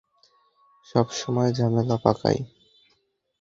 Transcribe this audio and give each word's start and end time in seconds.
সবসময় 0.87 1.51
ঝামেলা 1.53 1.97
পাকায়। 1.97 2.41